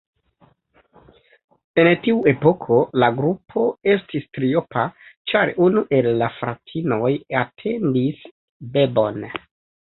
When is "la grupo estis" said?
3.03-4.25